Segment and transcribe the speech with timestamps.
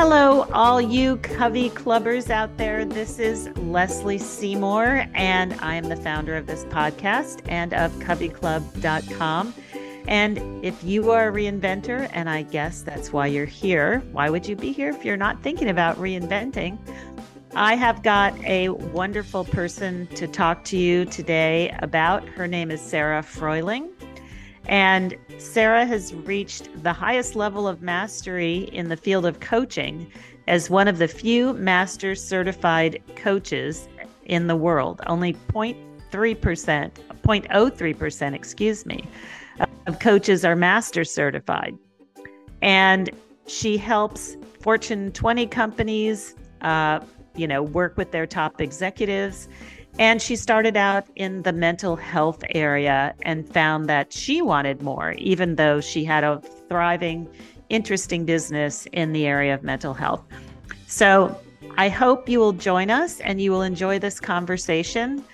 [0.00, 2.84] Hello, all you Covey Clubbers out there.
[2.84, 9.52] This is Lesley Seymour, and I am the founder of this podcast and of CoveyClub.com.
[10.06, 14.46] And if you are a reinventor, and I guess that's why you're here, why would
[14.46, 16.78] you be here if you're not thinking about reinventing?
[17.56, 22.24] I have got a wonderful person to talk to you today about.
[22.28, 23.90] Her name is Sarah Fruehling.
[24.68, 30.10] And Sarah has reached the highest level of mastery in the field of coaching
[30.46, 33.88] as one of the few master certified coaches
[34.26, 35.00] in the world.
[35.06, 39.04] Only 0.3%, 0.03%, excuse me,
[39.86, 41.76] of coaches are master certified.
[42.60, 43.10] And
[43.46, 47.00] she helps Fortune 20 companies, uh,
[47.34, 49.48] you know, work with their top executives
[49.98, 55.12] and she started out in the mental health area and found that she wanted more,
[55.18, 57.28] even though she had a thriving,
[57.68, 60.22] interesting business in the area of mental health.
[60.86, 61.36] So
[61.76, 65.24] I hope you will join us and you will enjoy this conversation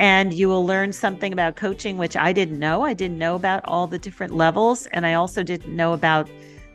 [0.00, 2.82] and you will learn something about coaching, which I didn't know.
[2.82, 4.86] I didn't know about all the different levels.
[4.86, 6.28] And I also didn't know about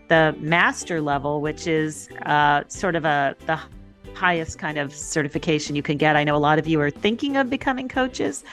[0.07, 3.59] the master level, which is uh, sort of a the
[4.15, 6.15] highest kind of certification you can get.
[6.15, 8.43] I know a lot of you are thinking of becoming coaches.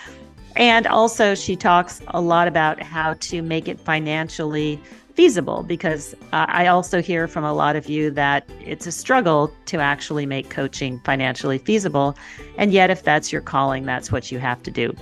[0.57, 4.81] And also, she talks a lot about how to make it financially
[5.15, 9.53] feasible because uh, I also hear from a lot of you that it's a struggle
[9.67, 12.17] to actually make coaching financially feasible.
[12.59, 14.95] And yet, if that's your calling, that's what you have to do.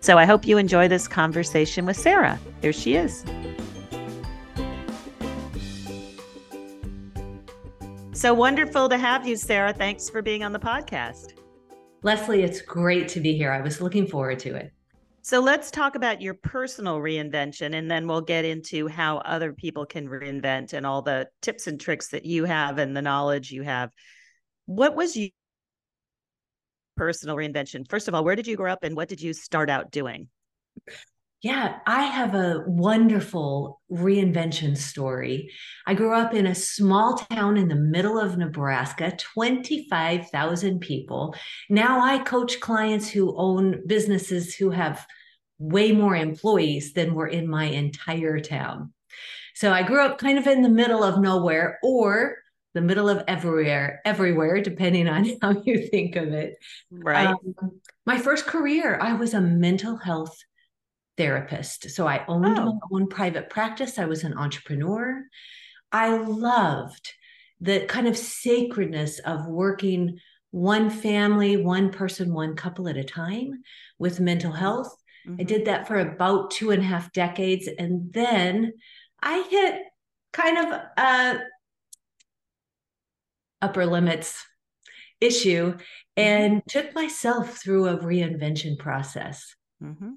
[0.00, 2.38] So I hope you enjoy this conversation with Sarah.
[2.62, 3.24] Here she is.
[8.16, 9.74] So wonderful to have you, Sarah.
[9.74, 11.34] Thanks for being on the podcast.
[12.02, 13.52] Lesley, it's great to be here.
[13.52, 14.72] I was looking forward to it.
[15.20, 19.84] So let's talk about your personal reinvention, and then we'll get into how other people
[19.84, 23.60] can reinvent and all the tips and tricks that you have and the knowledge you
[23.64, 23.90] have.
[24.64, 25.28] What was your
[26.96, 27.86] personal reinvention?
[27.86, 30.28] First of all, where did you grow up and what did you start out doing?
[31.42, 35.52] Yeah, I have a wonderful reinvention story.
[35.86, 41.34] I grew up in a small town in the middle of Nebraska, 25,000 people.
[41.68, 45.06] Now I coach clients who own businesses who have
[45.58, 48.92] way more employees than were in my entire town.
[49.54, 52.36] So I grew up kind of in the middle of nowhere or
[52.74, 56.56] the middle of everywhere, everywhere, depending on how you think of it.
[56.90, 57.28] Right.
[57.28, 60.36] Um, my first career, I was a mental health
[61.16, 61.90] therapist.
[61.90, 62.64] So I owned oh.
[62.64, 63.98] my own private practice.
[63.98, 65.24] I was an entrepreneur.
[65.92, 67.12] I loved
[67.60, 70.18] the kind of sacredness of working
[70.50, 73.62] one family, one person, one couple at a time
[73.98, 74.94] with mental health.
[75.26, 75.40] Mm-hmm.
[75.40, 77.68] I did that for about two and a half decades.
[77.78, 78.74] And then
[79.22, 79.82] I hit
[80.32, 81.40] kind of a
[83.62, 84.44] upper limits
[85.20, 85.80] issue mm-hmm.
[86.16, 89.54] and took myself through a reinvention process.
[89.82, 90.12] Mm-hmm.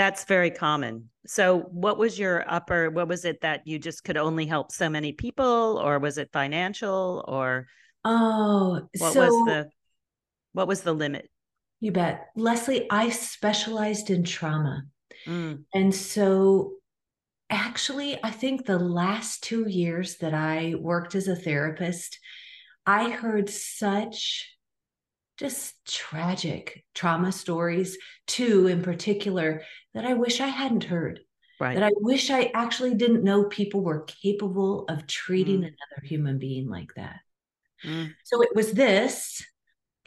[0.00, 1.10] That's very common.
[1.26, 2.88] So, what was your upper?
[2.88, 6.30] What was it that you just could only help so many people, or was it
[6.32, 7.66] financial, or
[8.02, 9.70] oh, what so, was the
[10.54, 11.28] what was the limit?
[11.80, 12.86] You bet, Lesley.
[12.90, 14.84] I specialized in trauma,
[15.26, 15.64] mm.
[15.74, 16.76] and so
[17.50, 22.18] actually, I think the last two years that I worked as a therapist,
[22.86, 24.48] I heard such
[25.40, 27.96] just tragic trauma stories,
[28.26, 29.62] two in particular,
[29.94, 31.20] that I wish I hadn't heard.
[31.58, 31.74] Right.
[31.74, 35.66] That I wish I actually didn't know people were capable of treating mm.
[35.66, 37.20] another human being like that.
[37.84, 38.14] Mm.
[38.24, 39.44] So it was this.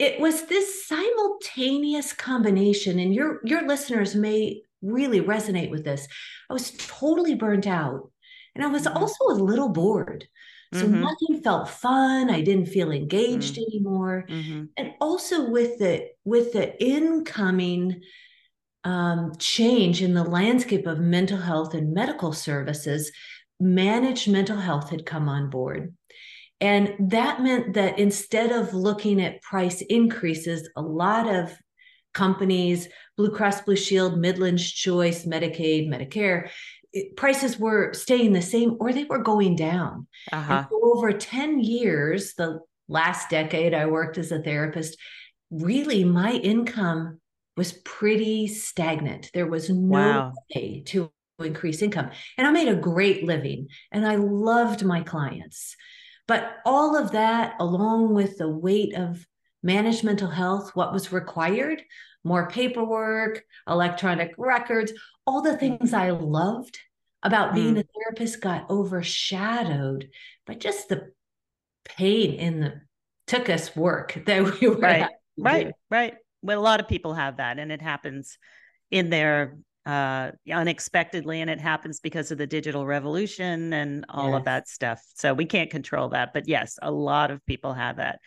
[0.00, 6.08] It was this simultaneous combination, and your your listeners may really resonate with this.
[6.50, 8.10] I was totally burnt out,
[8.56, 8.96] and I was mm.
[8.96, 10.26] also a little bored.
[10.72, 11.02] So mm-hmm.
[11.02, 12.30] nothing felt fun.
[12.30, 13.70] I didn't feel engaged mm-hmm.
[13.70, 14.26] anymore.
[14.76, 18.02] And also with the with the incoming
[18.84, 23.10] um, change in the landscape of mental health and medical services,
[23.58, 25.94] managed mental health had come on board.
[26.60, 31.52] And that meant that instead of looking at price increases, a lot of
[32.12, 36.48] companies, Blue Cross Blue Shield, Midland's Choice, Medicaid, Medicare,
[37.16, 40.06] prices were staying the same or they were going down.
[40.32, 40.64] Uh-huh.
[40.68, 44.96] for over 10 years, the last decade I worked as a therapist,
[45.50, 47.20] really my income
[47.56, 49.30] was pretty stagnant.
[49.32, 50.32] There was no wow.
[50.54, 52.10] way to increase income.
[52.36, 55.76] And I made a great living and I loved my clients.
[56.26, 59.26] But all of that, along with the weight of
[59.62, 61.82] managed mental health, what was required
[62.24, 64.92] more paperwork, electronic records,
[65.26, 66.78] all the things I loved
[67.22, 67.80] about being mm.
[67.80, 70.08] a therapist got overshadowed
[70.46, 71.12] by just the
[71.84, 72.80] pain in the
[73.26, 75.08] took us work that we were right,
[75.38, 76.14] right, right.
[76.44, 78.38] Well, a lot of people have that, and it happens
[78.90, 79.56] in their
[79.86, 84.38] uh unexpectedly and it happens because of the digital revolution and all yes.
[84.38, 85.02] of that stuff.
[85.14, 88.20] So we can't control that but yes a lot of people have that.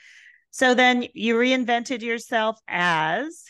[0.51, 3.43] So then you reinvented yourself as?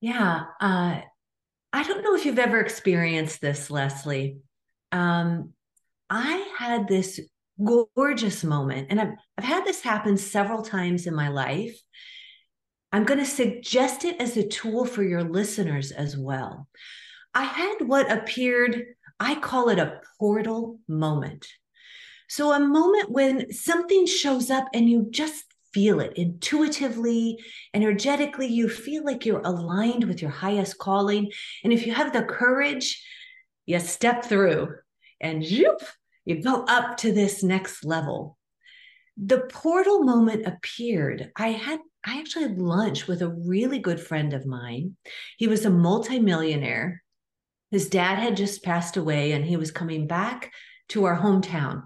[0.00, 1.00] Yeah uh
[1.72, 4.38] i don't know if you've ever experienced this lesley.
[4.90, 5.52] Um
[6.08, 7.20] i had this
[7.62, 11.78] gorgeous moment and i've, I've had this happen several times in my life
[12.94, 16.68] I'm going to suggest it as a tool for your listeners as well.
[17.34, 18.84] I had what appeared,
[19.18, 21.44] I call it a portal moment.
[22.28, 25.42] So, a moment when something shows up and you just
[25.72, 27.40] feel it intuitively,
[27.74, 31.32] energetically, you feel like you're aligned with your highest calling.
[31.64, 33.04] And if you have the courage,
[33.66, 34.68] you step through
[35.20, 35.82] and zoop,
[36.24, 38.38] you go up to this next level.
[39.16, 41.32] The portal moment appeared.
[41.34, 44.96] I had I actually had lunch with a really good friend of mine.
[45.38, 47.02] He was a multimillionaire.
[47.70, 50.52] His dad had just passed away and he was coming back
[50.90, 51.84] to our hometown.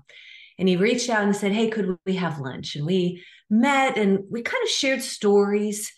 [0.59, 2.75] And he reached out and said, Hey, could we have lunch?
[2.75, 5.93] And we met and we kind of shared stories.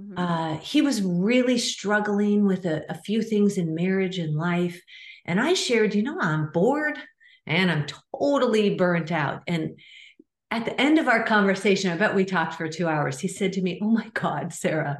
[0.00, 0.18] Mm-hmm.
[0.18, 4.80] Uh, he was really struggling with a, a few things in marriage and life.
[5.26, 6.98] And I shared, you know, I'm bored
[7.46, 9.42] and I'm totally burnt out.
[9.46, 9.78] And
[10.50, 13.20] at the end of our conversation, I bet we talked for two hours.
[13.20, 14.98] He said to me, Oh my God, Sarah,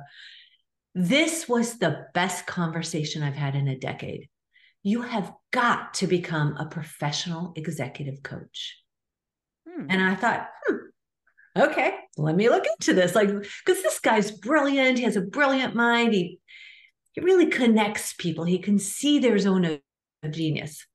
[0.94, 4.28] this was the best conversation I've had in a decade.
[4.82, 8.76] You have got to become a professional executive coach.
[9.68, 9.86] Hmm.
[9.88, 13.14] And I thought, hmm, okay, let me look into this.
[13.14, 14.98] Like, because this guy's brilliant.
[14.98, 16.14] He has a brilliant mind.
[16.14, 16.40] He,
[17.12, 18.44] he really connects people.
[18.44, 19.80] He can see their zone of,
[20.22, 20.86] of genius.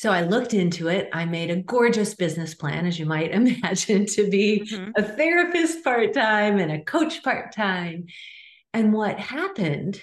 [0.00, 1.10] So I looked into it.
[1.12, 4.92] I made a gorgeous business plan, as you might imagine, to be mm-hmm.
[4.96, 8.06] a therapist part time and a coach part time.
[8.72, 10.00] And what happened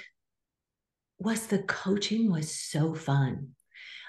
[1.18, 3.54] was the coaching was so fun.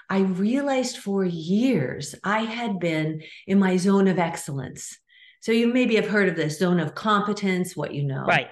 [0.07, 4.95] I realized for years I had been in my zone of excellence.
[5.41, 8.25] So you maybe have heard of this zone of competence, what you know.
[8.25, 8.49] Right.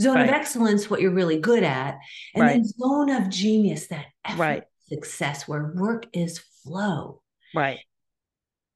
[0.00, 0.28] Zone right.
[0.28, 1.98] of excellence, what you're really good at.
[2.32, 2.52] And right.
[2.52, 4.62] then zone of genius, that effort right.
[4.88, 7.22] success where work is flow.
[7.54, 7.78] Right.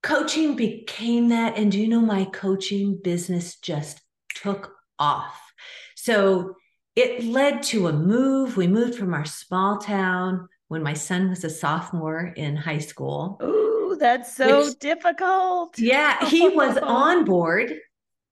[0.03, 1.59] Coaching became that.
[1.59, 4.01] And do you know my coaching business just
[4.35, 5.53] took off?
[5.97, 6.55] So
[6.97, 8.57] it led to a move.
[8.57, 13.39] We moved from our small town when my son was a sophomore in high school.
[13.41, 15.79] Oh, that's so which, difficult.
[15.79, 17.75] Yeah, he was on board.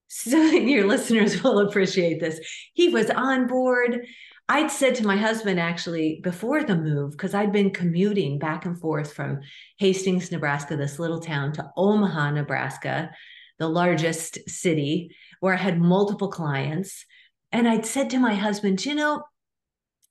[0.08, 2.40] So your listeners will appreciate this.
[2.72, 4.06] He was on board.
[4.50, 8.80] I'd said to my husband actually before the move, because I'd been commuting back and
[8.80, 9.40] forth from
[9.78, 13.10] Hastings, Nebraska, this little town, to Omaha, Nebraska,
[13.58, 17.04] the largest city, where I had multiple clients.
[17.52, 19.22] And I'd said to my husband, you know,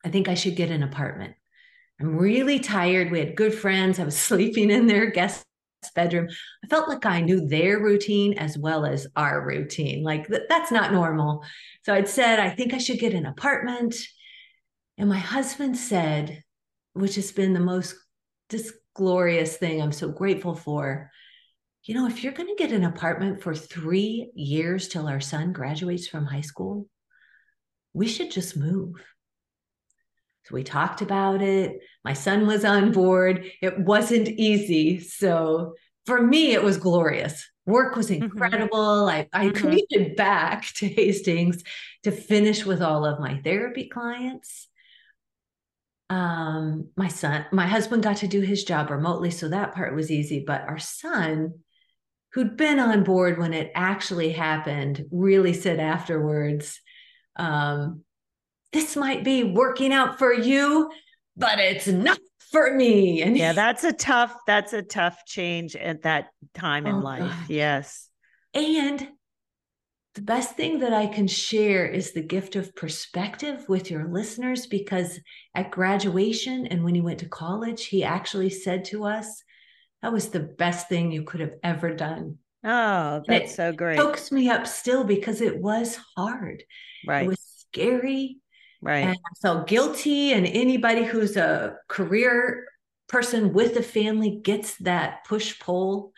[0.06, 1.33] I think I should get an apartment.
[2.00, 3.12] I'm really tired.
[3.12, 4.00] We had good friends.
[4.00, 5.45] I was sleeping in their guest
[5.95, 6.28] bedroom.
[6.63, 10.04] I felt like I knew their routine as well as our routine.
[10.04, 11.44] Like th- that's not normal.
[11.86, 13.95] So I'd said, I think I should get an apartment.
[14.97, 16.44] And my husband said,
[16.94, 17.95] which has been the most
[18.49, 21.11] just glorious thing I'm so grateful for.
[21.83, 25.54] You know, if you're going to get an apartment for three years till our son
[25.54, 26.87] graduates from high school,
[27.94, 28.95] we should just move.
[30.45, 31.80] So we talked about it.
[32.04, 33.45] My son was on board.
[33.61, 34.99] It wasn't easy.
[34.99, 35.75] So
[36.06, 37.45] for me, it was glorious.
[37.66, 38.23] Work was mm-hmm.
[38.23, 39.07] incredible.
[39.07, 39.30] Mm-hmm.
[39.33, 40.16] I, I mm-hmm.
[40.16, 41.63] back to Hastings
[42.04, 44.67] to finish with all of my therapy clients
[46.09, 50.09] um my son my husband got to do his job remotely so that part was
[50.09, 51.54] easy but our son
[52.33, 56.80] who'd been on board when it actually happened really said afterwards
[57.35, 58.04] um
[58.71, 60.90] this might be working out for you
[61.35, 62.19] but it's not
[62.52, 63.21] for me.
[63.21, 67.21] And yeah that's a tough that's a tough change at that time in oh, life.
[67.21, 67.49] God.
[67.49, 68.09] yes.
[68.54, 69.07] And
[70.18, 74.66] the best thing that I can share is the gift of perspective with your listeners
[74.66, 75.19] because
[75.54, 79.44] at graduation and when he went to college, he actually said to us,
[80.02, 82.40] That was the best thing you could have ever done.
[82.64, 84.00] Oh, that's so great.
[84.00, 86.64] Hooks me up still because it was hard.
[87.06, 87.26] Right.
[87.26, 88.38] It was scary.
[88.81, 89.06] Right.
[89.06, 90.33] And I felt guilty.
[90.33, 92.66] And anybody who's a career
[93.07, 96.12] person with a family gets that push pull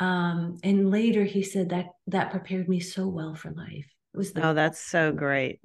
[0.00, 3.86] um, and later he said that that prepared me so well for life.
[4.12, 5.60] It was oh, that's so great.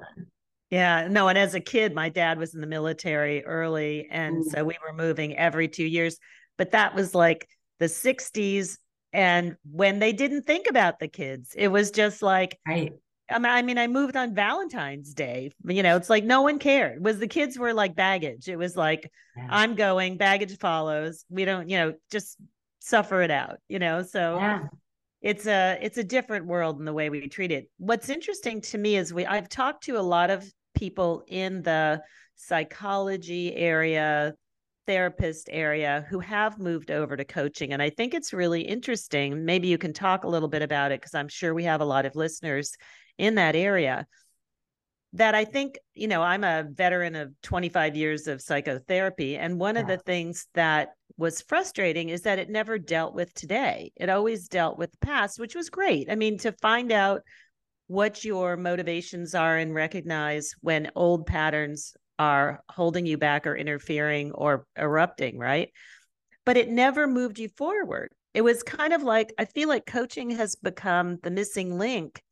[0.70, 4.50] Yeah, no, and as a kid, my dad was in the military early, and Ooh.
[4.50, 6.18] so we were moving every two years.
[6.58, 7.48] But that was like
[7.80, 8.78] the '60s,
[9.12, 12.94] And when they didn't think about the kids, it was just like, right.
[13.32, 15.52] I mean, I moved on Valentine's Day.
[15.64, 16.98] You know, it's like no one cared.
[16.98, 18.48] It was the kids were like baggage.
[18.48, 19.48] It was like, yeah.
[19.50, 21.26] I'm going, baggage follows.
[21.30, 22.38] We don't, you know, just
[22.80, 24.02] suffer it out, you know.
[24.04, 24.68] So yeah.
[25.22, 27.70] it's a it's a different world in the way we treat it.
[27.78, 32.02] What's interesting to me is we I've talked to a lot of people in the
[32.36, 34.34] psychology area,
[34.88, 37.74] therapist area who have moved over to coaching.
[37.74, 39.46] And I think it's really interesting.
[39.46, 41.86] Maybe you can talk a little bit about it because I'm sure we have a
[41.86, 42.76] lot of listeners
[43.18, 44.08] in that area
[45.14, 49.38] that I think, you know, I'm a veteran of 25 years of psychotherapy.
[49.38, 49.82] And one yeah.
[49.82, 53.92] of the things that was frustrating is that it never dealt with today.
[53.98, 56.10] It always dealt with the past, which was great.
[56.10, 57.24] I mean, to find out
[57.88, 64.32] what your motivations are and recognize when old patterns are holding you back or interfering
[64.32, 65.72] or erupting, right?
[66.46, 68.14] But it never moved you forward.
[68.34, 72.24] It was kind of like, I feel like coaching has become the missing link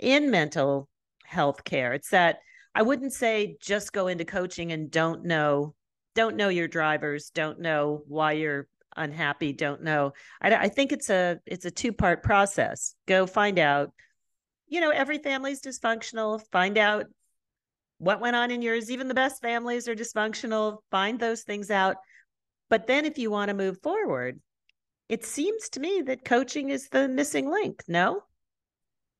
[0.00, 0.88] in mental
[1.24, 1.92] health care.
[1.92, 2.38] It's that
[2.74, 5.75] I wouldn't say just go into coaching and don't know
[6.16, 10.14] don't know your drivers, don't know why you're unhappy, don't know.
[10.40, 12.94] I, I think it's a it's a two part process.
[13.06, 13.92] Go find out.
[14.66, 16.40] You know, every family's dysfunctional.
[16.50, 17.06] Find out
[17.98, 18.90] what went on in yours.
[18.90, 20.78] Even the best families are dysfunctional.
[20.90, 21.96] Find those things out.
[22.68, 24.40] But then, if you want to move forward,
[25.08, 27.82] it seems to me that coaching is the missing link.
[27.86, 28.22] No.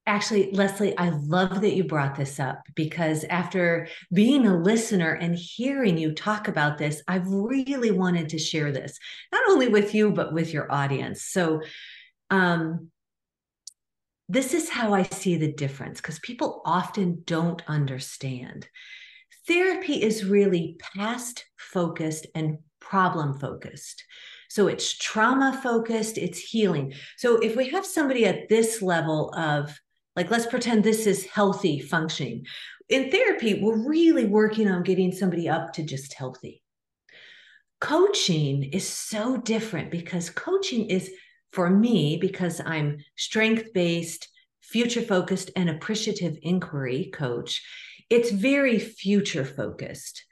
[0.08, 5.34] Actually, Lesley, I love that you brought this up because after being a listener and
[5.34, 8.98] hearing you talk about this, I've really wanted to share this,
[9.32, 11.24] not only with you, but with your audience.
[11.24, 11.60] So,
[12.30, 12.90] um,
[14.28, 18.68] this is how I see the difference because people often don't understand.
[19.46, 24.04] Therapy is really past focused and problem focused.
[24.48, 26.94] So it's trauma focused, it's healing.
[27.16, 29.78] So if we have somebody at this level of
[30.16, 32.46] like, let's pretend this is healthy functioning.
[32.88, 36.62] In therapy, we're really working on getting somebody up to just healthy.
[37.80, 41.10] Coaching is so different because coaching is
[41.52, 44.28] for me, because I'm strength based,
[44.62, 47.62] future focused, and appreciative inquiry coach,
[48.08, 50.24] it's very future focused.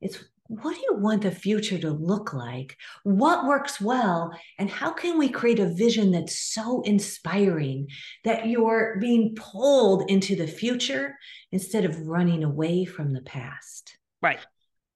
[0.00, 2.76] It's what do you want the future to look like?
[3.02, 4.32] What works well?
[4.58, 7.88] And how can we create a vision that's so inspiring
[8.24, 11.16] that you're being pulled into the future
[11.52, 13.98] instead of running away from the past?
[14.22, 14.40] Right.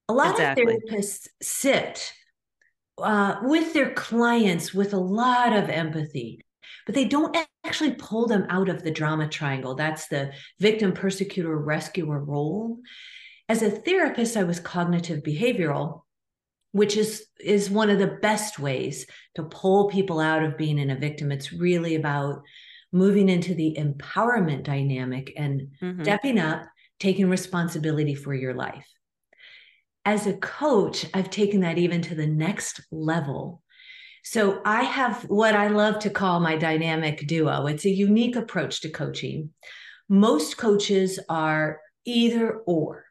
[0.08, 0.74] A lot exactly.
[0.74, 2.12] of therapists sit
[2.98, 6.44] uh, with their clients with a lot of empathy,
[6.86, 9.74] but they don't actually pull them out of the drama triangle.
[9.74, 12.80] That's the victim, persecutor, rescuer role
[13.50, 16.02] as a therapist, I was cognitive behavioral,
[16.70, 20.90] which is is one of the best ways to pull people out of being in
[20.90, 21.32] a victim.
[21.32, 22.42] It's really about
[22.92, 26.00] moving into the empowerment dynamic and mm-hmm.
[26.04, 26.62] stepping up,
[27.00, 28.86] taking responsibility for your life.
[30.04, 33.62] As a coach, I've taken that even to the next level.
[34.22, 37.66] So I have what I love to call my dynamic duo.
[37.66, 39.50] It's a unique approach to coaching.
[40.08, 43.09] Most coaches are either or.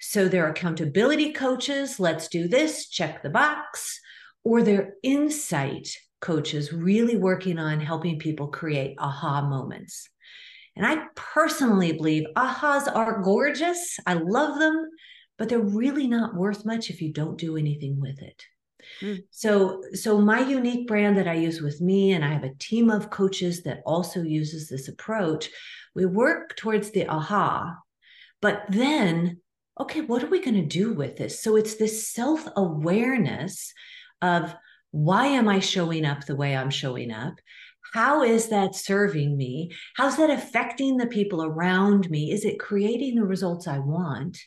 [0.00, 4.00] So they're accountability coaches, let's do this, check the box,
[4.42, 5.88] or they're insight
[6.20, 10.08] coaches, really working on helping people create aha moments.
[10.76, 13.98] And I personally believe ahas are gorgeous.
[14.06, 14.88] I love them,
[15.38, 18.42] but they're really not worth much if you don't do anything with it.
[19.02, 19.24] Mm.
[19.30, 22.90] So, so my unique brand that I use with me, and I have a team
[22.90, 25.50] of coaches that also uses this approach.
[25.94, 27.76] We work towards the aha,
[28.40, 29.40] but then
[29.80, 31.42] okay, what are we going to do with this?
[31.42, 33.72] So it's this self awareness
[34.22, 34.54] of
[34.90, 37.34] why am I showing up the way I'm showing up?
[37.94, 39.72] How is that serving me?
[39.96, 42.30] How's that affecting the people around me?
[42.30, 44.38] Is it creating the results I want?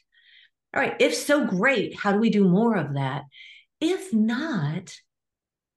[0.73, 1.97] All right, if so, great.
[1.97, 3.23] How do we do more of that?
[3.81, 4.95] If not,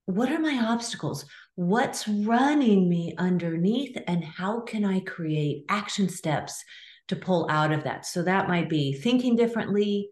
[0.05, 1.25] what are my obstacles?
[1.55, 3.97] What's running me underneath?
[4.07, 6.63] And how can I create action steps
[7.07, 8.05] to pull out of that.
[8.05, 10.09] So that might be thinking differently,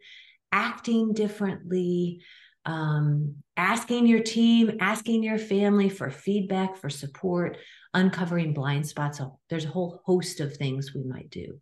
[0.51, 2.21] acting differently,
[2.65, 7.57] um, asking your team, asking your family for feedback, for support,
[7.93, 9.19] uncovering blind spots.
[9.19, 11.59] So there's a whole host of things we might do.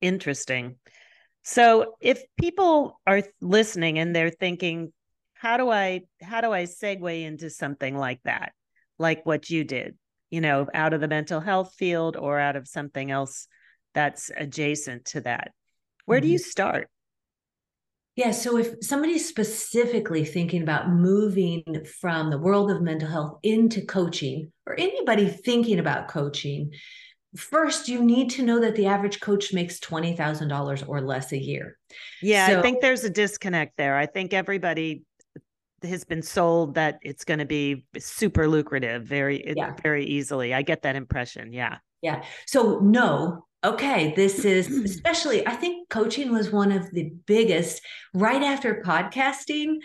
[0.00, 0.76] Interesting.
[1.42, 4.92] So if people are listening and they're thinking,
[5.34, 8.52] how do I how do I segue into something like that?
[8.98, 9.96] Like what you did,
[10.30, 13.46] you know, out of the mental health field or out of something else
[13.94, 15.52] that's adjacent to that.
[16.06, 16.26] Where mm-hmm.
[16.26, 16.88] do you start?
[18.16, 18.30] Yeah.
[18.30, 21.64] So if somebody's specifically thinking about moving
[22.00, 26.72] from the world of mental health into coaching, or anybody thinking about coaching,
[27.34, 31.76] first you need to know that the average coach makes $20,000 or less a year.
[32.22, 33.96] Yeah, so, I think there's a disconnect there.
[33.96, 35.02] I think everybody
[35.82, 39.74] has been sold that it's going to be super lucrative very yeah.
[39.82, 40.54] very easily.
[40.54, 41.52] I get that impression.
[41.52, 41.78] Yeah.
[42.00, 42.22] Yeah.
[42.46, 48.42] So no, okay, this is especially, I think coaching was one of the biggest right
[48.42, 49.76] after podcasting,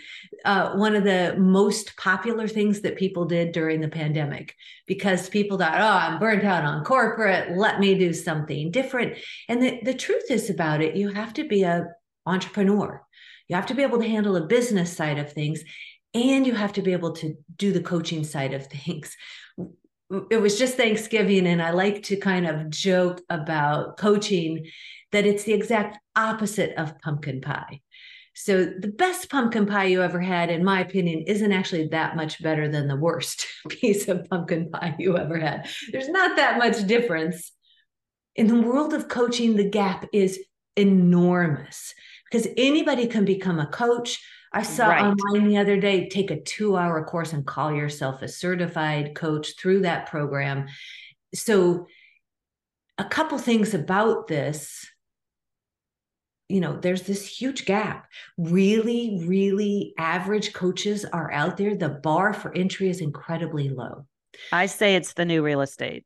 [0.46, 4.56] uh, one of the most popular things that people did during the pandemic
[4.86, 7.58] because people thought, oh, I'm burnt out on corporate.
[7.58, 9.18] Let me do something different.
[9.48, 11.86] And the, the truth is about it, you have to be a
[12.26, 13.02] entrepreneur.
[13.48, 15.64] You have to be able to handle the business side of things
[16.14, 19.16] and you have to be able to do the coaching side of things
[20.32, 24.68] it was just Thanksgiving, and I like to kind of joke about coaching
[25.12, 27.82] that it's the exact opposite of pumpkin pie.
[28.34, 32.42] So, the best pumpkin pie you ever had, in my opinion, isn't actually that much
[32.42, 35.68] better than the worst piece of pumpkin pie you ever had.
[35.92, 37.52] There's not that much difference.
[38.36, 40.40] In the world of coaching, the gap is
[40.76, 41.94] enormous
[42.32, 45.04] because anybody can become a coach I saw right.
[45.04, 49.54] online the other day take a two hour course and call yourself a certified coach
[49.60, 50.68] through that program.
[51.36, 51.88] So,
[52.98, 54.86] a couple things about this
[56.50, 58.08] you know, there's this huge gap.
[58.38, 61.76] Really, really average coaches are out there.
[61.76, 64.08] The bar for entry is incredibly low.
[64.52, 66.06] I say it's the new real estate.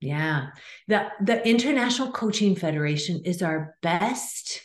[0.00, 0.48] Yeah.
[0.88, 4.62] The the International Coaching Federation is our best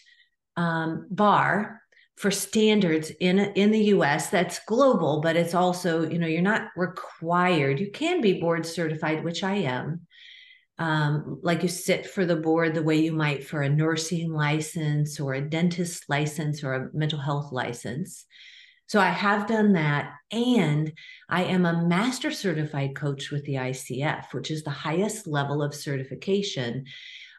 [0.55, 1.81] um, bar
[2.17, 6.69] for standards in in the US that's global but it's also you know you're not
[6.75, 10.07] required you can be board certified which I am
[10.77, 15.19] um, like you sit for the board the way you might for a nursing license
[15.19, 18.25] or a dentist license or a mental health license.
[18.87, 20.91] So I have done that and
[21.29, 25.73] I am a master certified coach with the ICF which is the highest level of
[25.73, 26.85] certification.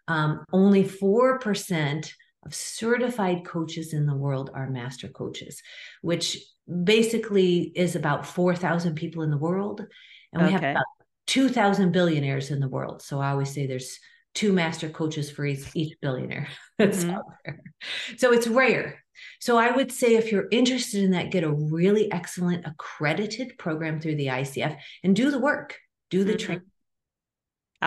[0.09, 2.11] Um, only 4%
[2.47, 5.63] of certified coaches in the world are master coaches,
[6.01, 6.39] which
[6.85, 9.85] basically is about 4,000 people in the world.
[10.33, 10.67] And we okay.
[10.67, 10.87] have about
[11.27, 13.03] 2,000 billionaires in the world.
[13.03, 13.99] So I always say there's
[14.35, 17.17] two master coaches for each, each billionaire that's mm-hmm.
[17.17, 17.61] out there.
[18.17, 19.03] So it's rare.
[19.41, 24.01] So I would say if you're interested in that, get a really excellent accredited program
[24.01, 25.77] through the ICF and do the work,
[26.11, 26.47] do the mm-hmm.
[26.47, 26.67] training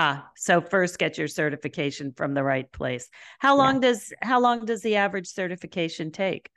[0.02, 3.10] Ah, so first get your certification from the right place.
[3.40, 3.90] How long yeah.
[3.90, 6.50] does how long does the average certification take?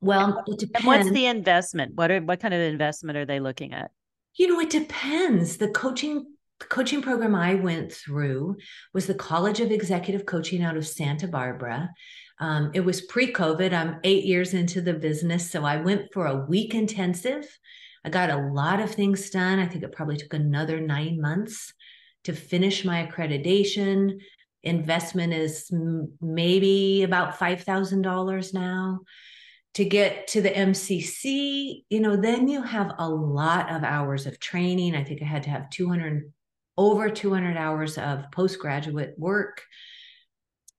[0.00, 0.84] Well, it depends.
[0.84, 1.94] what's the investment?
[1.94, 3.92] What are what kind of investment are they looking at?
[4.34, 5.58] You know, it depends.
[5.58, 8.56] The coaching the coaching program I went through
[8.92, 11.88] was the College of Executive Coaching out of Santa Barbara.
[12.40, 13.72] Um, it was pre-COVID.
[13.72, 17.46] I'm eight years into the business, so I went for a week intensive.
[18.04, 19.60] I got a lot of things done.
[19.60, 21.72] I think it probably took another nine months
[22.28, 24.20] to finish my accreditation.
[24.62, 25.70] Investment is
[26.20, 29.00] maybe about $5,000 now.
[29.74, 34.40] To get to the MCC, you know, then you have a lot of hours of
[34.40, 34.94] training.
[34.94, 36.30] I think I had to have 200,
[36.76, 39.62] over 200 hours of postgraduate work.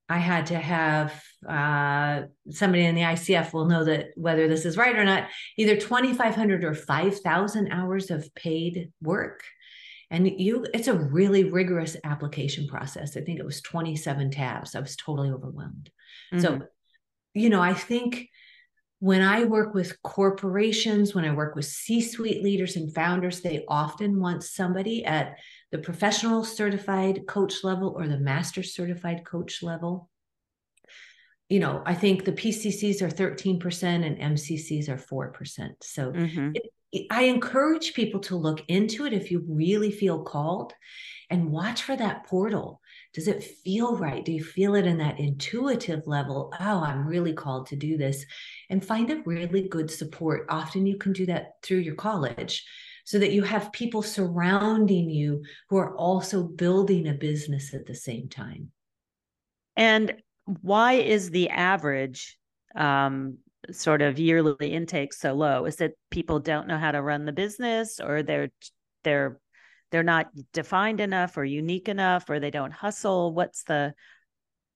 [0.07, 4.77] I had to have uh, somebody in the ICF will know that whether this is
[4.77, 9.43] right or not, either 2,500 or 5,000 hours of paid work
[10.11, 13.15] and you it's a really rigorous application process.
[13.15, 14.75] I think it was 27 tabs.
[14.75, 15.89] I was totally overwhelmed.
[16.33, 16.41] Mm-hmm.
[16.41, 16.61] so
[17.33, 18.29] you know i think
[18.99, 24.19] when i work with corporations when i work with c-suite leaders and founders they often
[24.19, 25.37] want somebody at
[25.71, 30.08] the professional certified coach level or the master certified coach level
[31.49, 34.97] you know, I think the PCCs are 13% and MCCs are
[35.33, 35.71] 4%.
[35.81, 36.51] So mm-hmm.
[36.53, 40.73] it, I encourage people to look into it if you really feel called
[41.31, 42.81] and watch for that portal.
[43.13, 44.23] Does it feel right?
[44.23, 46.53] Do you feel it in that intuitive level?
[46.59, 48.25] Oh, I'm really called to do this.
[48.69, 50.45] And find a really good support.
[50.49, 52.63] Often you can do that through your college
[53.05, 57.95] so that you have people surrounding you who are also building a business at the
[57.95, 58.71] same time.
[59.75, 60.13] And
[60.61, 62.37] why is the average
[62.75, 63.37] um,
[63.71, 65.65] sort of yearly intake so low?
[65.65, 68.49] Is it people don't know how to run the business or they're
[69.03, 69.39] they're
[69.91, 73.33] they're not defined enough or unique enough or they don't hustle?
[73.33, 73.93] What's the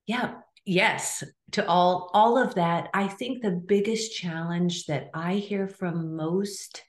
[0.05, 2.89] Yeah, yes, to all all of that.
[2.93, 6.83] I think the biggest challenge that I hear from most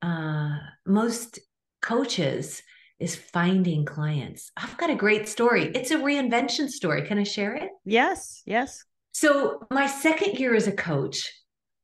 [0.00, 1.38] uh most
[1.80, 2.62] coaches
[3.02, 4.50] is finding clients.
[4.56, 5.72] I've got a great story.
[5.74, 7.02] It's a reinvention story.
[7.02, 7.68] Can I share it?
[7.84, 8.84] Yes, yes.
[9.12, 11.30] So, my second year as a coach,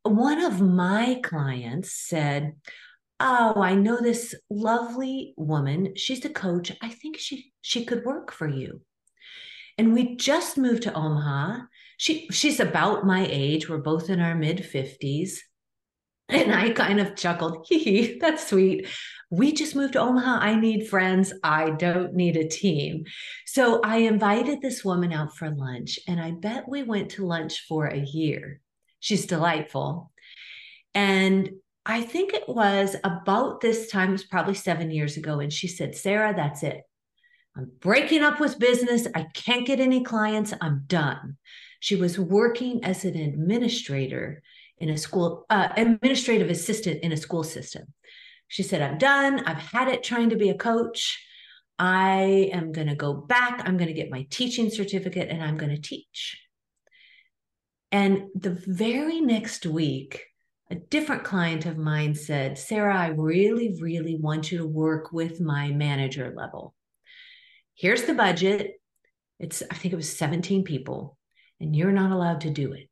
[0.03, 2.55] one of my clients said,
[3.21, 5.95] Oh, I know this lovely woman.
[5.97, 6.73] She's a coach.
[6.81, 8.83] I think she she could work for you.
[9.77, 11.63] And we just moved to Omaha.
[11.97, 13.69] She she's about my age.
[13.69, 15.39] We're both in our mid 50s.
[16.29, 18.87] And I kind of chuckled, hee hee, that's sweet.
[19.31, 20.39] We just moved to Omaha.
[20.41, 21.33] I need friends.
[21.43, 23.05] I don't need a team.
[23.47, 27.65] So I invited this woman out for lunch, and I bet we went to lunch
[27.67, 28.61] for a year.
[29.01, 30.13] She's delightful.
[30.95, 31.51] And
[31.87, 35.41] I think it was about this time, it was probably seven years ago.
[35.41, 36.83] And she said, Sarah, that's it.
[37.57, 39.07] I'm breaking up with business.
[39.15, 40.53] I can't get any clients.
[40.61, 41.39] I'm done.
[41.81, 44.43] She was working as an administrator
[44.81, 47.85] in a school, uh, administrative assistant in a school system.
[48.49, 49.45] She said, I'm done.
[49.45, 51.25] I've had it trying to be a coach.
[51.79, 53.63] I am going to go back.
[53.65, 56.41] I'm going to get my teaching certificate and I'm going to teach.
[57.93, 60.25] And the very next week,
[60.71, 65.41] a different client of mine said, Sarah, I really, really want you to work with
[65.41, 66.75] my manager level.
[67.75, 68.73] Here's the budget.
[69.39, 71.17] It's, I think it was 17 people,
[71.61, 72.88] and you're not allowed to do it.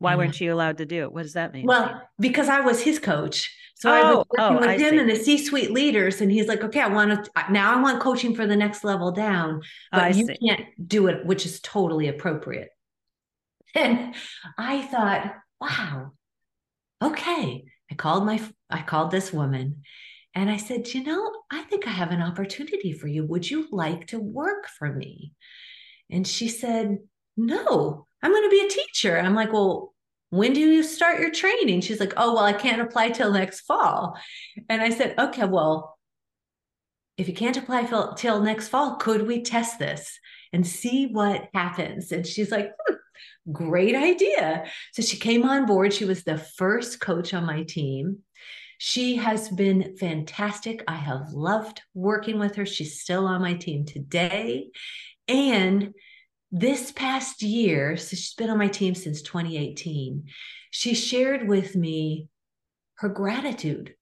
[0.00, 0.44] Why weren't mm-hmm.
[0.44, 1.12] you allowed to do it?
[1.12, 1.66] What does that mean?
[1.66, 3.54] Well, because I was his coach.
[3.74, 4.98] So oh, oh, I was oh, working oh, with I him see.
[4.98, 7.76] and the C-suite leaders, and he's like, "Okay, I want to now.
[7.76, 10.36] I want coaching for the next level down, oh, but oh, you see.
[10.48, 12.70] can't do it, which is totally appropriate."
[13.74, 14.14] And
[14.58, 16.12] I thought, "Wow,
[17.02, 19.82] okay." I called my I called this woman,
[20.34, 23.24] and I said, "You know, I think I have an opportunity for you.
[23.26, 25.34] Would you like to work for me?"
[26.10, 26.98] And she said,
[27.36, 29.94] "No, I'm going to be a teacher." I'm like, "Well."
[30.30, 31.80] when do you start your training?
[31.80, 34.16] She's like, oh, well, I can't apply till next fall.
[34.68, 35.98] And I said, okay, well,
[37.16, 37.84] if you can't apply
[38.16, 40.18] till next fall, could we test this
[40.52, 42.12] and see what happens?
[42.12, 44.64] And she's like, hmm, great idea.
[44.92, 45.92] So she came on board.
[45.92, 48.20] She was the first coach on my team.
[48.78, 50.82] She has been fantastic.
[50.88, 52.64] I have loved working with her.
[52.64, 54.70] She's still on my team today.
[55.28, 55.92] And
[56.52, 60.24] this past year, so she's been on my team since 2018,
[60.70, 62.28] she shared with me
[62.94, 63.94] her gratitude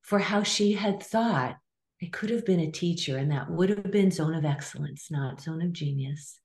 [0.00, 1.56] for how she had thought
[2.02, 5.40] I could have been a teacher and that would have been zone of excellence, not
[5.40, 6.40] zone of genius.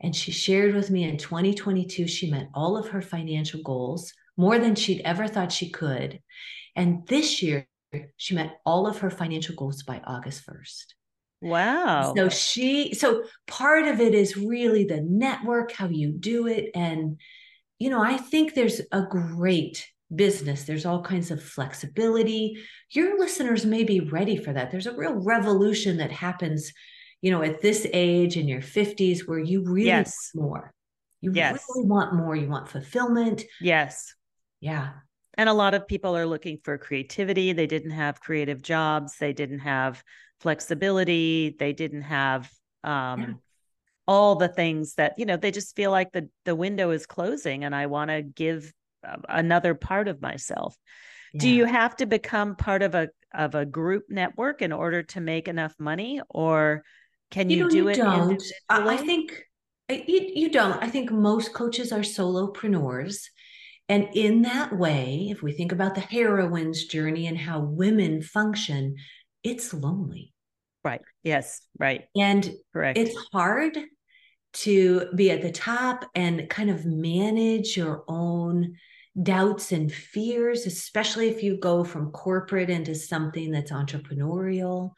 [0.00, 4.58] And she shared with me in 2022, she met all of her financial goals more
[4.58, 6.20] than she'd ever thought she could.
[6.76, 7.66] And this year,
[8.16, 10.84] she met all of her financial goals by August 1st.
[11.40, 12.14] Wow.
[12.16, 16.70] So she, so part of it is really the network, how you do it.
[16.74, 17.20] And,
[17.78, 20.64] you know, I think there's a great business.
[20.64, 22.56] There's all kinds of flexibility.
[22.90, 24.70] Your listeners may be ready for that.
[24.70, 26.72] There's a real revolution that happens,
[27.20, 30.30] you know, at this age in your 50s where you really yes.
[30.34, 30.74] want more.
[31.20, 31.64] You yes.
[31.74, 32.36] really want more.
[32.36, 33.44] You want fulfillment.
[33.60, 34.14] Yes.
[34.60, 34.90] Yeah.
[35.36, 37.52] And a lot of people are looking for creativity.
[37.52, 39.16] They didn't have creative jobs.
[39.18, 40.02] They didn't have
[40.40, 41.56] flexibility.
[41.58, 42.50] They didn't have
[42.84, 43.26] um, yeah.
[44.06, 45.36] all the things that you know.
[45.36, 48.72] They just feel like the the window is closing, and I want to give
[49.28, 50.76] another part of myself.
[51.32, 51.40] Yeah.
[51.40, 55.20] Do you have to become part of a of a group network in order to
[55.20, 56.84] make enough money, or
[57.30, 57.96] can you, you know, do you it?
[57.96, 58.42] Don't.
[58.70, 59.44] I think
[59.88, 60.82] you, you don't.
[60.82, 63.28] I think most coaches are solopreneurs.
[63.88, 68.96] And in that way, if we think about the heroine's journey and how women function,
[69.42, 70.32] it's lonely.
[70.82, 71.02] Right.
[71.22, 71.60] Yes.
[71.78, 72.04] Right.
[72.16, 72.98] And correct.
[72.98, 73.78] It's hard
[74.54, 78.74] to be at the top and kind of manage your own
[79.22, 84.92] doubts and fears, especially if you go from corporate into something that's entrepreneurial.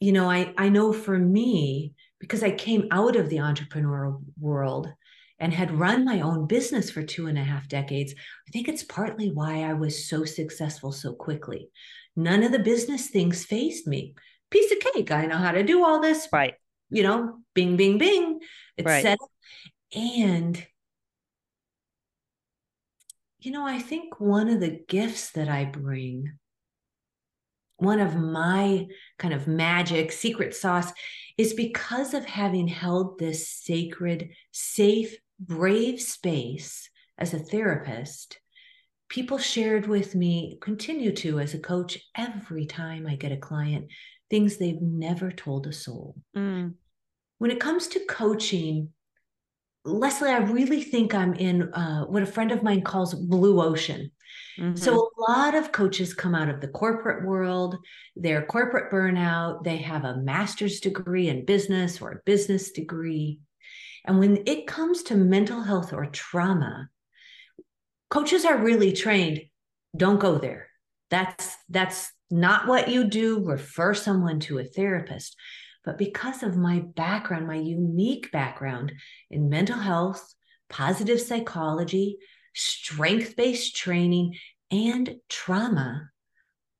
[0.00, 4.92] You know, I, I know for me, because I came out of the entrepreneurial world
[5.42, 8.14] and had run my own business for two and a half decades,
[8.46, 11.68] I think it's partly why I was so successful so quickly.
[12.14, 14.14] None of the business things faced me.
[14.50, 15.10] Piece of cake.
[15.10, 16.28] I know how to do all this.
[16.32, 16.54] Right.
[16.90, 18.38] You know, bing, bing, bing.
[18.76, 19.02] It's right.
[19.02, 19.18] set.
[19.92, 20.64] And,
[23.40, 26.38] you know, I think one of the gifts that I bring,
[27.78, 28.86] one of my
[29.18, 30.92] kind of magic secret sauce
[31.36, 38.38] is because of having held this sacred, safe, brave space as a therapist
[39.12, 43.88] people shared with me, continue to as a coach, every time I get a client,
[44.30, 46.16] things they've never told a soul.
[46.34, 46.72] Mm.
[47.36, 48.88] When it comes to coaching,
[49.84, 54.10] Lesley, I really think I'm in uh, what a friend of mine calls blue ocean.
[54.58, 54.76] Mm-hmm.
[54.76, 57.76] So a lot of coaches come out of the corporate world,
[58.16, 63.40] they're corporate burnout, they have a master's degree in business or a business degree.
[64.04, 66.88] And when it comes to mental health or trauma,
[68.10, 69.42] coaches are really trained
[69.96, 70.68] don't go there.
[71.10, 73.44] That's that's not what you do.
[73.44, 75.36] Refer someone to a therapist.
[75.84, 78.92] But because of my background, my unique background
[79.30, 80.34] in mental health,
[80.70, 82.18] positive psychology,
[82.54, 84.36] strength based training,
[84.70, 86.08] and trauma,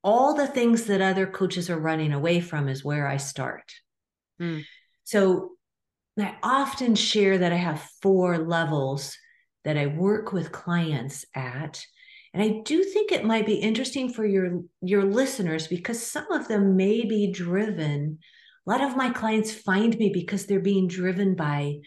[0.03, 3.71] all the things that other coaches are running away from is where I start.
[4.41, 4.63] Mm.
[5.03, 5.51] So
[6.19, 9.17] I often share that I have four levels
[9.63, 11.83] that I work with clients at.
[12.33, 16.47] And I do think it might be interesting for your your listeners because some of
[16.47, 18.19] them may be driven
[18.65, 21.79] a lot of my clients find me because they're being driven by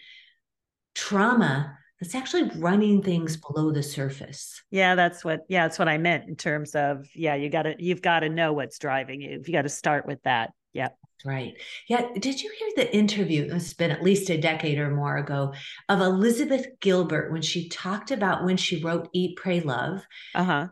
[0.93, 4.61] trauma that's actually running things below the surface.
[4.69, 7.75] Yeah, that's what yeah, that's what I meant in terms of yeah, you got to
[7.79, 9.41] you've got to know what's driving you.
[9.43, 10.51] You got to start with that.
[10.73, 10.89] Yeah.
[11.25, 11.55] Right.
[11.87, 12.09] Yeah.
[12.17, 13.49] Did you hear the interview?
[13.51, 15.53] It's been at least a decade or more ago
[15.89, 20.05] of Elizabeth Gilbert when she talked about when she wrote Eat, Pray, Love.
[20.35, 20.67] Uh huh.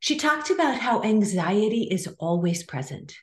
[0.00, 3.14] She talked about how anxiety is always present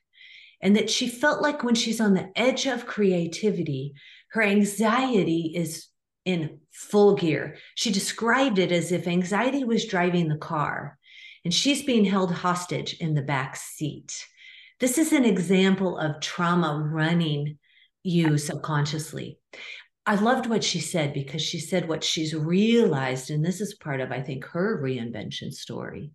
[0.62, 3.94] and that she felt like when she's on the edge of creativity,
[4.30, 5.88] her anxiety is
[6.26, 7.58] in full gear.
[7.76, 10.98] She described it as if anxiety was driving the car
[11.46, 14.28] and she's being held hostage in the back seat.
[14.80, 17.58] This is an example of trauma running
[18.04, 19.40] you subconsciously.
[20.06, 24.00] I loved what she said because she said what she's realized, and this is part
[24.00, 26.12] of, I think, her reinvention story,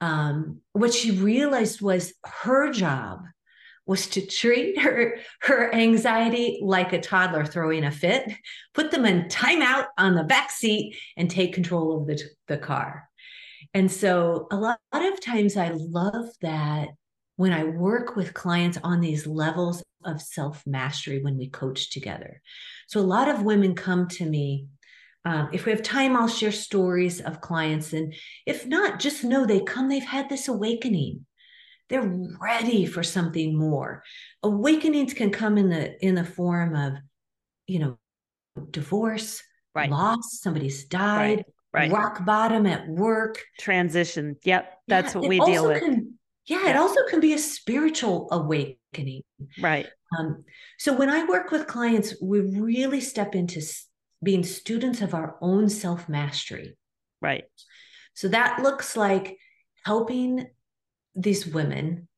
[0.00, 3.20] um, what she realized was her job
[3.86, 8.30] was to treat her her anxiety like a toddler throwing a fit,
[8.74, 13.08] put them in timeout on the back seat, and take control of the, the car.
[13.72, 16.88] And so a lot, a lot of times I love that
[17.36, 22.40] when I work with clients on these levels of self mastery when we coach together.
[22.88, 24.66] So a lot of women come to me
[25.26, 27.92] um, if we have time, I'll share stories of clients.
[27.92, 28.14] And
[28.46, 31.26] if not, just know they come, they've had this awakening.
[31.88, 32.08] They're
[32.40, 34.04] ready for something more.
[34.44, 36.92] Awakenings can come in the in the form of,
[37.66, 37.98] you know,
[38.70, 39.42] divorce,
[39.74, 39.90] right.
[39.90, 41.44] loss, somebody's died,
[41.74, 41.90] right.
[41.90, 41.92] Right.
[41.92, 43.42] rock bottom at work.
[43.58, 44.36] Transition.
[44.44, 44.78] Yep.
[44.86, 45.82] That's yeah, what we deal with.
[45.82, 46.15] Can,
[46.46, 49.22] yeah, it also can be a spiritual awakening.
[49.60, 49.88] Right.
[50.18, 50.44] Um,
[50.78, 53.60] so when I work with clients, we really step into
[54.22, 56.76] being students of our own self mastery.
[57.20, 57.44] Right.
[58.14, 59.36] So that looks like
[59.84, 60.46] helping
[61.14, 62.08] these women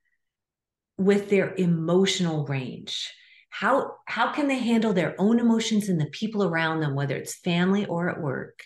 [0.98, 3.12] with their emotional range.
[3.50, 7.36] How, how can they handle their own emotions and the people around them, whether it's
[7.36, 8.62] family or at work?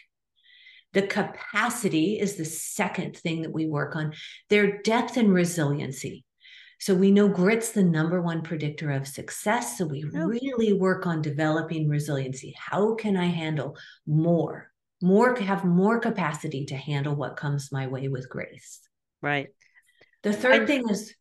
[0.92, 4.12] The capacity is the second thing that we work on,
[4.50, 6.24] their depth and resiliency.
[6.78, 9.78] So we know grit's the number one predictor of success.
[9.78, 12.54] So we really work on developing resiliency.
[12.58, 13.76] How can I handle
[14.06, 18.80] more, more, have more capacity to handle what comes my way with grace?
[19.20, 19.48] Right.
[20.24, 21.14] The third I, thing is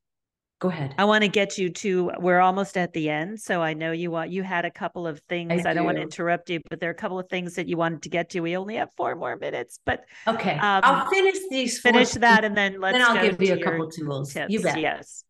[0.62, 0.94] go ahead.
[0.98, 3.42] I want to get you to we're almost at the end.
[3.42, 5.66] So I know you want you had a couple of things.
[5.66, 5.80] I, I do.
[5.80, 8.04] not want to interrupt you, but there are a couple of things that you wanted
[8.04, 8.40] to get to.
[8.40, 10.54] We only have four more minutes, but okay.
[10.54, 13.88] Um, I'll finish these finish that and then let's then I'll give you a couple
[13.88, 14.34] of tools.
[14.34, 14.54] Tips.
[14.54, 14.80] You bet.
[14.80, 15.26] Yes.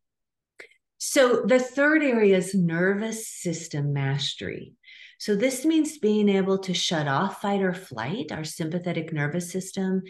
[0.98, 4.74] So the third area is nervous system mastery.
[5.17, 10.02] So this means being able to shut off fight or flight, our sympathetic nervous system,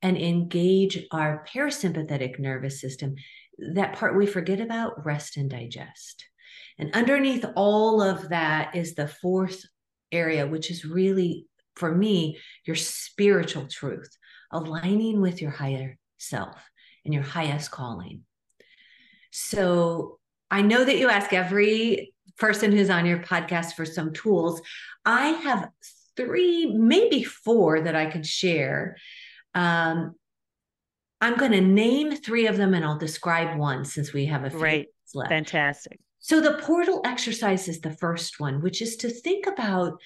[0.00, 3.16] and engage our parasympathetic nervous system.
[3.74, 6.24] That part we forget about, rest and digest.
[6.78, 9.64] And underneath all of that is the fourth
[10.10, 11.46] area, which is really,
[11.76, 14.16] for me, your spiritual truth,
[14.50, 16.56] aligning with your higher self
[17.04, 18.22] and your highest calling.
[19.30, 20.18] So
[20.50, 24.60] I know that you ask every person who's on your podcast for some tools.
[25.04, 25.68] I have
[26.16, 28.96] three, maybe four that I could share.
[29.54, 30.14] Um,
[31.20, 34.50] I'm going to name three of them and I'll describe one since we have a
[34.50, 34.86] few right.
[35.14, 35.30] left.
[35.30, 36.00] Fantastic.
[36.18, 40.00] So the portal exercise is the first one, which is to think about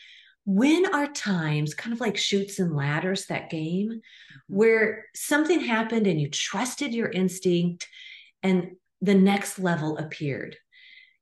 [0.44, 4.00] when are times kind of like Chutes and Ladders, that game,
[4.46, 7.88] where something happened and you trusted your instinct
[8.42, 10.56] and the next level appeared.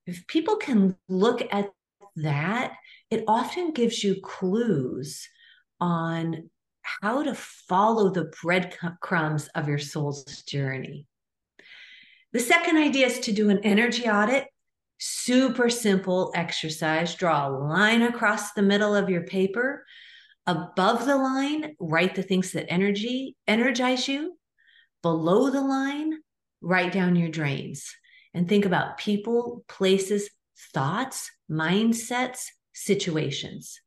[0.06, 1.70] If people can look at
[2.16, 2.74] that,
[3.10, 5.28] it often gives you clues
[5.80, 6.50] on
[6.82, 11.06] how to follow the breadcrumbs of your soul's journey.
[12.32, 14.46] The second idea is to do an energy audit.
[14.98, 17.14] Super simple exercise.
[17.14, 19.84] Draw a line across the middle of your paper.
[20.46, 24.38] Above the line, write the things that energy energize you.
[25.02, 26.14] Below the line,
[26.60, 27.94] write down your drains
[28.34, 30.30] and think about people, places,
[30.72, 33.81] thoughts, mindsets, situations.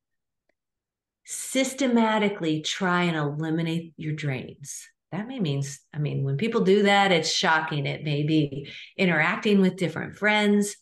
[1.26, 4.88] Systematically try and eliminate your drains.
[5.12, 7.86] That may means, I mean, when people do that, it's shocking.
[7.86, 10.76] It may be interacting with different friends,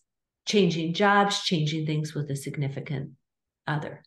[0.45, 3.11] changing jobs, changing things with a significant
[3.67, 4.03] other.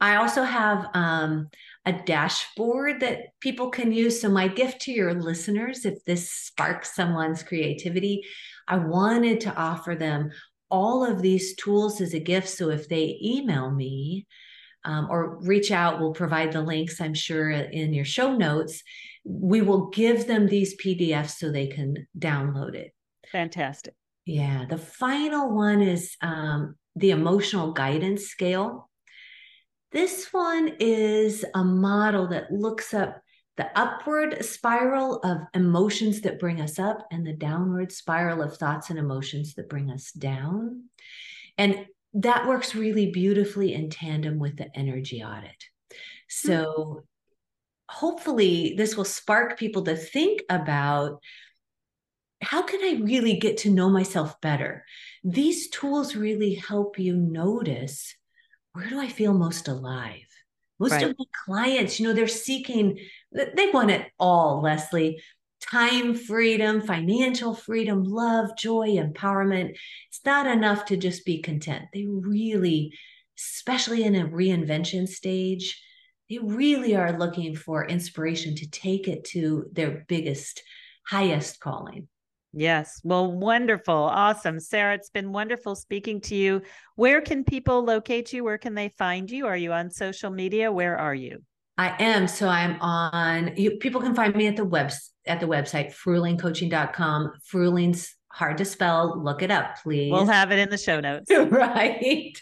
[0.00, 1.48] I also have um,
[1.84, 4.20] a dashboard that people can use.
[4.20, 8.24] So, my gift to your listeners, if this sparks someone's creativity,
[8.66, 10.30] I wanted to offer them
[10.70, 12.48] all of these tools as a gift.
[12.48, 14.26] So, if they email me
[14.84, 18.82] um, or reach out, we'll provide the links, I'm sure, in your show notes.
[19.24, 22.92] We will give them these PDFs so they can download it.
[23.30, 23.94] Fantastic.
[24.24, 24.66] Yeah.
[24.68, 28.88] The final one is um, the emotional guidance scale.
[29.92, 33.20] This one is a model that looks up
[33.56, 38.88] the upward spiral of emotions that bring us up and the downward spiral of thoughts
[38.88, 40.84] and emotions that bring us down.
[41.58, 45.64] And that works really beautifully in tandem with the energy audit.
[46.28, 46.98] So, mm-hmm.
[47.88, 51.20] hopefully, this will spark people to think about
[52.42, 54.84] how can I really get to know myself better?
[55.22, 58.14] These tools really help you notice
[58.72, 60.26] where do I feel most alive?
[60.78, 61.04] Most right.
[61.04, 62.98] of my clients, you know, they're seeking,
[63.30, 65.22] they want it all, Lesley
[65.62, 69.76] time freedom, financial freedom, love, joy, empowerment.
[70.08, 71.84] It's not enough to just be content.
[71.92, 72.92] They really,
[73.38, 75.82] especially in a reinvention stage,
[76.28, 80.62] they really are looking for inspiration to take it to their biggest,
[81.06, 82.08] highest calling.
[82.54, 83.00] Yes.
[83.02, 83.94] Well, wonderful.
[83.94, 84.60] Awesome.
[84.60, 86.62] Sarah, it's been wonderful speaking to you.
[86.96, 88.44] Where can people locate you?
[88.44, 89.46] Where can they find you?
[89.46, 90.70] Are you on social media?
[90.70, 91.42] Where are you?
[91.78, 92.28] I am.
[92.28, 94.92] So I'm on you, people can find me at the web
[95.26, 97.32] at the website fruehlingcoaching.com.
[97.50, 99.22] Fruehling's hard to spell.
[99.22, 100.10] Look it up, please.
[100.10, 101.30] We'll have it in the show notes.
[101.30, 102.32] right.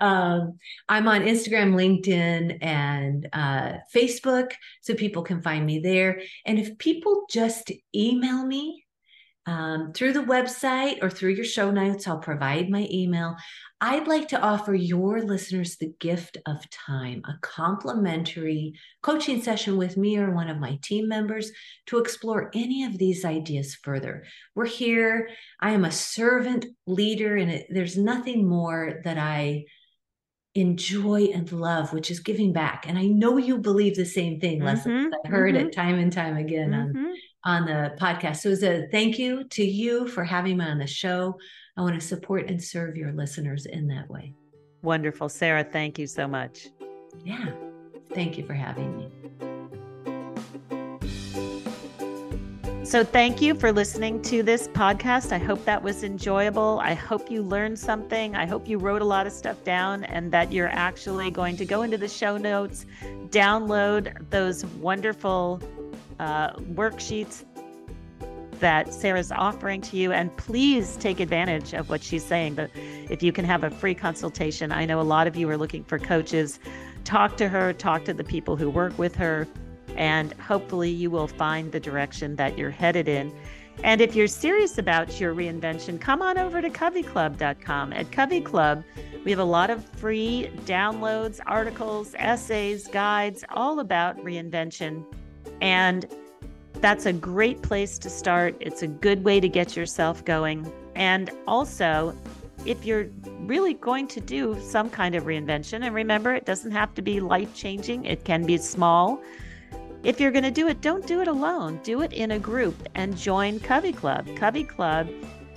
[0.00, 6.20] Um, I'm on Instagram, LinkedIn, and uh, Facebook, so people can find me there.
[6.44, 8.84] And if people just email me
[9.48, 13.34] um, through the website or through your show notes, I'll provide my email.
[13.80, 19.96] I'd like to offer your listeners the gift of time, a complimentary coaching session with
[19.96, 21.50] me or one of my team members
[21.86, 24.24] to explore any of these ideas further.
[24.54, 25.30] We're here.
[25.60, 29.64] I am a servant leader, and it, there's nothing more that I
[30.54, 32.84] enjoy and love, which is giving back.
[32.86, 34.92] And I know you believe the same thing, Lesley.
[34.92, 35.68] Mm-hmm, I've heard mm-hmm.
[35.68, 36.98] it time and time again mm-hmm.
[36.98, 38.38] on on the podcast.
[38.38, 41.38] So, as a thank you to you for having me on the show,
[41.76, 44.34] I want to support and serve your listeners in that way.
[44.82, 45.28] Wonderful.
[45.28, 46.68] Sarah, thank you so much.
[47.24, 47.46] Yeah.
[48.12, 49.10] Thank you for having me.
[52.84, 55.30] So, thank you for listening to this podcast.
[55.30, 56.80] I hope that was enjoyable.
[56.82, 58.34] I hope you learned something.
[58.34, 61.66] I hope you wrote a lot of stuff down and that you're actually going to
[61.66, 62.86] go into the show notes,
[63.28, 65.60] download those wonderful
[66.18, 67.44] uh, worksheets
[68.60, 70.12] that Sarah's offering to you.
[70.12, 72.54] And please take advantage of what she's saying.
[72.54, 75.56] But if you can have a free consultation, I know a lot of you are
[75.56, 76.58] looking for coaches.
[77.04, 79.46] Talk to her, talk to the people who work with her,
[79.96, 83.32] and hopefully you will find the direction that you're headed in.
[83.84, 87.92] And if you're serious about your reinvention, come on over to coveyclub.com.
[87.92, 88.82] At Covey Club,
[89.24, 95.04] we have a lot of free downloads, articles, essays, guides, all about reinvention
[95.60, 96.06] and
[96.74, 98.56] that's a great place to start.
[98.60, 100.70] It's a good way to get yourself going.
[100.94, 102.16] And also,
[102.64, 103.08] if you're
[103.40, 107.20] really going to do some kind of reinvention, and remember, it doesn't have to be
[107.20, 109.20] life changing, it can be small.
[110.04, 111.80] If you're going to do it, don't do it alone.
[111.82, 114.28] Do it in a group and join Covey Club.
[114.36, 115.08] Covey Club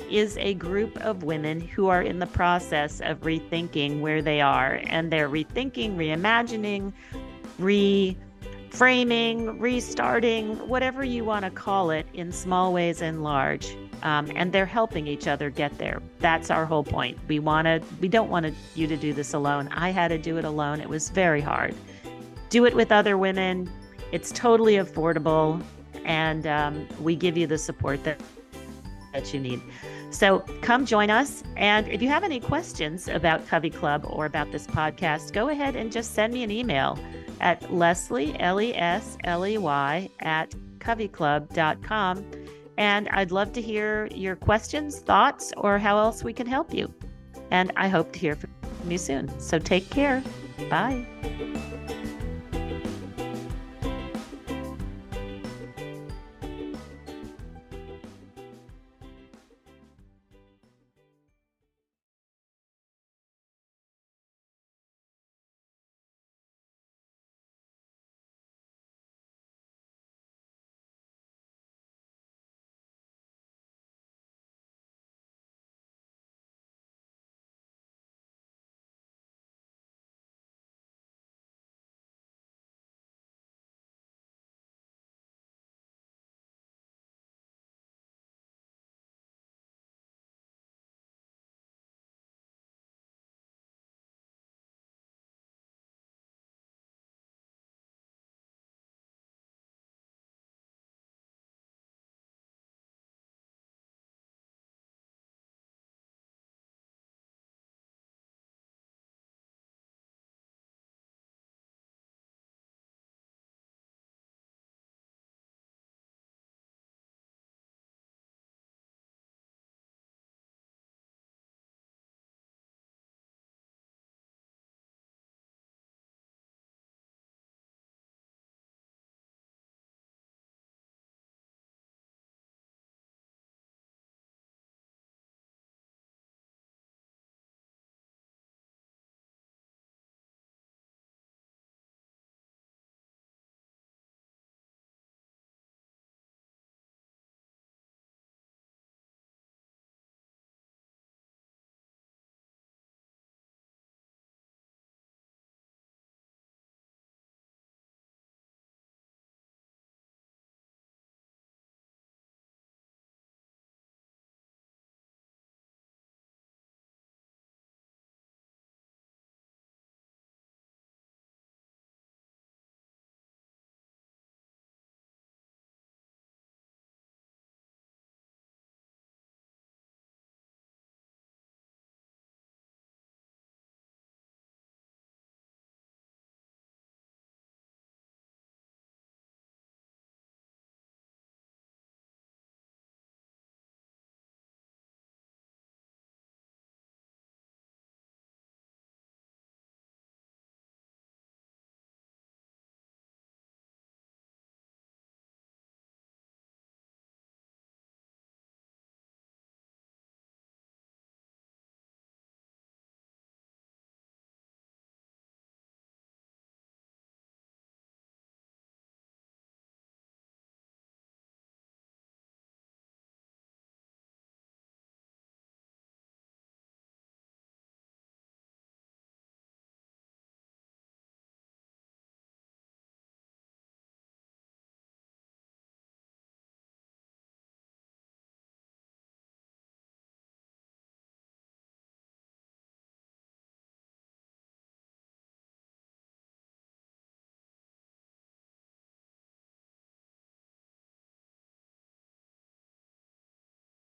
[0.10, 4.82] is a group of women who are in the process of rethinking where they are,
[4.88, 6.92] and they're rethinking, reimagining,
[7.60, 8.18] re
[8.72, 13.76] framing, restarting, whatever you want to call it, in small ways and large.
[14.02, 16.02] Um, and they're helping each other get there.
[16.20, 17.20] That's our whole point.
[17.28, 17.84] We want to.
[18.00, 19.68] We don't want you to do this alone.
[19.72, 20.82] I had to do it alone.
[20.82, 21.76] It was very hard.
[22.50, 23.70] Do it with other women.
[24.12, 25.62] It's totally affordable,
[26.04, 28.20] and um, we give you the support that
[29.14, 29.62] that you need.
[30.10, 31.44] So come join us.
[31.56, 35.76] And if you have any questions about Covey Club or about this podcast, go ahead
[35.76, 36.98] and just send me an email
[37.42, 42.26] at Lesley, L E S L E Y, at coveyclub.com.
[42.78, 46.94] And I'd love to hear your questions, thoughts, or how else we can help you.
[47.52, 48.52] And I hope to hear from
[48.90, 49.40] you soon.
[49.40, 50.24] So take care.
[50.70, 51.51] Bye.